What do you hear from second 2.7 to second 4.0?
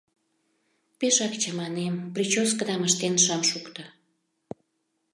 ыштен шым шукто.